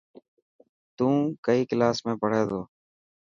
تون 0.95 1.13
ڪئي 1.45 1.61
ڪلاس 1.69 1.97
۾ 2.05 2.11
پڙهي 2.21 2.43
ٿو. 2.49 2.61